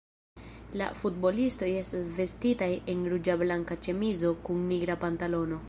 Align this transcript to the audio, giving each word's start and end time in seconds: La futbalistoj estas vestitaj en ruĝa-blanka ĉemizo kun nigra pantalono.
La 0.79 0.85
futbalistoj 1.01 1.69
estas 1.81 2.07
vestitaj 2.21 2.71
en 2.95 3.05
ruĝa-blanka 3.13 3.79
ĉemizo 3.89 4.33
kun 4.49 4.69
nigra 4.73 5.01
pantalono. 5.05 5.59